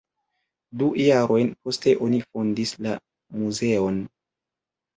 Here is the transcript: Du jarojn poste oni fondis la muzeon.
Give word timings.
Du 0.81 0.87
jarojn 1.01 1.51
poste 1.67 1.93
oni 2.07 2.23
fondis 2.31 2.75
la 2.89 2.97
muzeon. 3.45 4.05